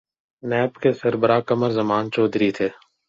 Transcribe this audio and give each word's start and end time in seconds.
NAB 0.43 0.71
کے 0.81 0.91
سربراہ 0.93 1.39
قمر 1.47 1.69
زمان 1.71 2.03
چوہدری 2.11 2.49
تھے۔ 2.57 2.67